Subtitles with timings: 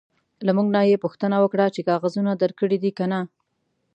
[0.45, 3.19] له موږ نه یې پوښتنه وکړه چې کاغذونه درکړي دي که نه.